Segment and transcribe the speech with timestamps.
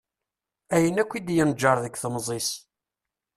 [0.75, 2.49] Ayen akk i d-yenǧer deg temẓi-s.